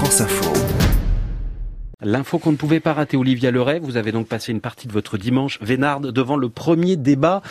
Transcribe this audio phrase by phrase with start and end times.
[0.00, 0.89] France Info.
[2.02, 4.92] L'info qu'on ne pouvait pas rater, Olivia Leray, vous avez donc passé une partie de
[4.92, 7.42] votre dimanche vénarde devant le premier débat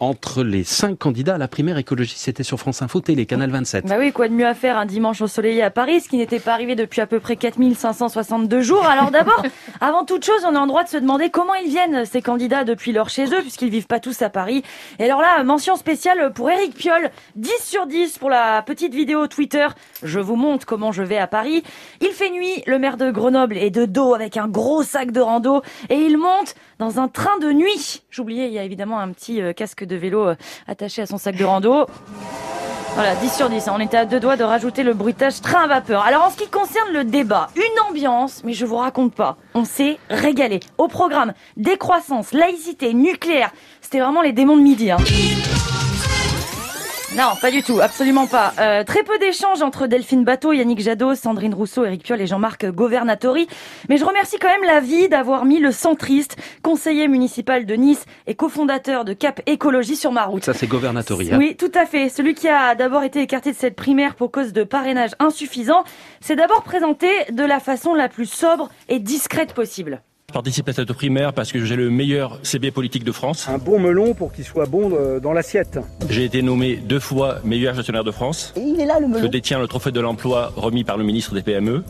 [0.00, 2.14] entre les cinq candidats à la primaire écologie.
[2.16, 3.84] C'était sur France Info Télé, Canal 27.
[3.86, 6.40] Bah oui, quoi de mieux à faire un dimanche ensoleillé à Paris, ce qui n'était
[6.40, 8.86] pas arrivé depuis à peu près 4562 jours.
[8.86, 9.42] Alors d'abord,
[9.82, 12.64] avant toute chose, on a en droit de se demander comment ils viennent, ces candidats,
[12.64, 14.62] depuis leur chez eux, puisqu'ils vivent pas tous à Paris.
[14.98, 19.26] Et alors là, mention spéciale pour Eric Piolle, 10 sur 10 pour la petite vidéo
[19.26, 19.66] Twitter.
[20.02, 21.62] Je vous montre comment je vais à Paris.
[22.00, 25.62] Il fait nuit, le maire de Grenoble est de avec un gros sac de rando
[25.88, 28.02] et il monte dans un train de nuit.
[28.10, 30.34] J'oubliais, il y a évidemment un petit euh, casque de vélo euh,
[30.66, 31.86] attaché à son sac de rando.
[32.94, 33.68] Voilà, 10 sur 10.
[33.68, 33.74] Hein.
[33.76, 36.02] On était à deux doigts de rajouter le bruitage train à vapeur.
[36.02, 39.36] Alors en ce qui concerne le débat, une ambiance, mais je vous raconte pas.
[39.54, 40.60] On s'est régalé.
[40.78, 43.50] Au programme, décroissance, laïcité, nucléaire.
[43.80, 44.90] C'était vraiment les démons de midi.
[44.90, 44.98] Hein.
[47.18, 48.54] Non, pas du tout, absolument pas.
[48.60, 52.66] Euh, très peu d'échanges entre Delphine Bateau, Yannick Jadot, Sandrine Rousseau, Eric Piolle et Jean-Marc
[52.66, 53.48] Governatori.
[53.88, 58.04] Mais je remercie quand même la vie d'avoir mis le centriste, conseiller municipal de Nice
[58.28, 60.44] et cofondateur de Cap Écologie sur ma route.
[60.44, 61.32] Ça, c'est Governatori.
[61.32, 62.08] Hein oui, tout à fait.
[62.08, 65.82] Celui qui a d'abord été écarté de cette primaire pour cause de parrainage insuffisant,
[66.20, 70.02] s'est d'abord présenté de la façon la plus sobre et discrète possible.
[70.30, 73.48] Je participe à cette primaire parce que j'ai le meilleur CB politique de France.
[73.48, 75.78] Un bon melon pour qu'il soit bon euh, dans l'assiette.
[76.10, 78.52] J'ai été nommé deux fois meilleur gestionnaire de France.
[78.54, 79.22] Et il est là le melon.
[79.22, 81.82] Je détiens le trophée de l'emploi remis par le ministre des PME.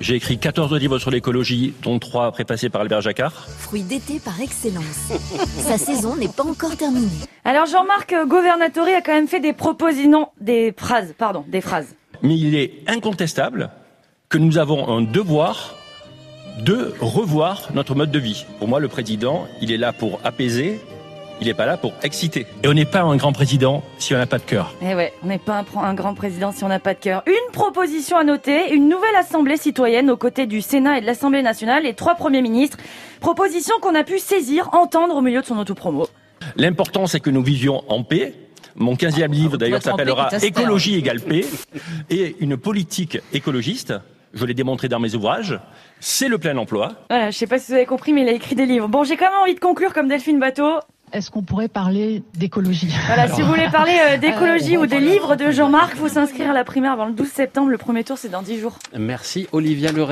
[0.00, 3.46] J'ai écrit 14 livres sur l'écologie, dont 3 prépassés par Albert Jacquard.
[3.48, 5.12] Fruit d'été par excellence.
[5.58, 7.06] Sa saison n'est pas encore terminée.
[7.44, 11.94] Alors Jean-Marc Governatori a quand même fait des propositions, des phrases, pardon, des phrases.
[12.24, 13.70] Mais il est incontestable
[14.28, 15.76] que nous avons un devoir
[16.60, 18.44] de revoir notre mode de vie.
[18.58, 20.80] Pour moi, le président, il est là pour apaiser,
[21.40, 22.46] il n'est pas là pour exciter.
[22.62, 24.74] Et on n'est pas un grand président si on n'a pas de cœur.
[24.82, 27.22] Eh ouais, on n'est pas un, un, grand président si on n'a pas de cœur.
[27.26, 31.42] Une proposition à noter, une nouvelle assemblée citoyenne aux côtés du Sénat et de l'Assemblée
[31.42, 32.76] nationale et trois premiers ministres.
[33.20, 36.08] Proposition qu'on a pu saisir, entendre au milieu de son autopromo.
[36.56, 38.34] L'important, c'est que nous vivions en paix.
[38.76, 41.44] Mon 15e livre, d'ailleurs, s'appellera Écologie égale paix.
[42.10, 43.94] Et une politique écologiste
[44.34, 45.58] je l'ai démontré dans mes ouvrages,
[46.00, 46.92] c'est le plein emploi.
[47.08, 48.88] Voilà, je sais pas si vous avez compris, mais il a écrit des livres.
[48.88, 50.80] Bon, j'ai quand même envie de conclure comme Delphine Bateau.
[51.12, 52.94] Est-ce qu'on pourrait parler d'écologie?
[53.06, 56.52] Voilà, si vous voulez parler euh, d'écologie ou des livres de Jean-Marc, faut s'inscrire à
[56.52, 57.68] la primaire avant le 12 septembre.
[57.68, 58.78] Le premier tour, c'est dans 10 jours.
[58.96, 60.08] Merci Olivia Leray.